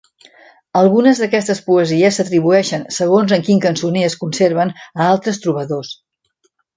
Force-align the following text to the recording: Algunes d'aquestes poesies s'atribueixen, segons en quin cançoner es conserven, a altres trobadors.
Algunes 0.79 1.19
d'aquestes 1.23 1.59
poesies 1.67 2.17
s'atribueixen, 2.21 2.85
segons 2.97 3.35
en 3.39 3.43
quin 3.49 3.61
cançoner 3.69 4.03
es 4.09 4.15
conserven, 4.23 4.73
a 5.01 5.07
altres 5.13 5.39
trobadors. 5.45 5.93